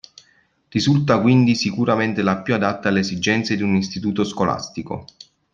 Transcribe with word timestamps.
Risulta 0.69 1.21
quindi 1.21 1.53
sicuramente 1.53 2.23
la 2.23 2.39
più 2.41 2.55
adatta 2.55 2.89
alle 2.89 3.01
esigenze 3.01 3.55
di 3.55 3.61
un 3.61 3.75
istituto 3.75 4.23
scolastico. 4.23 5.05